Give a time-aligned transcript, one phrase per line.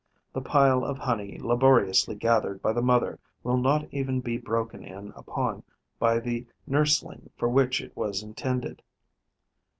[0.33, 5.13] The pile of honey laboriously gathered by the mother will not even be broken in
[5.15, 5.61] upon
[5.99, 8.81] by the nurseling for which it was intended.